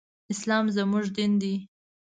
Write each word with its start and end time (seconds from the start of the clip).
اسلام 0.31 0.65
زموږ 0.75 1.05
دين 1.15 1.31
دی 1.41 1.55